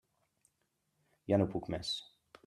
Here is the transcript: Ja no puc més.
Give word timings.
Ja 1.33 1.41
no 1.43 1.47
puc 1.55 1.69
més. 1.75 1.93